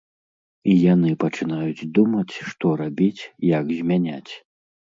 [0.71, 3.21] І яны пачынаюць думаць, што рабіць,
[3.55, 4.31] як змяняць?